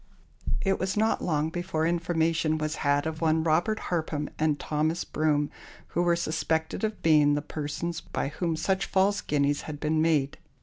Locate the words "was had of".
2.57-3.21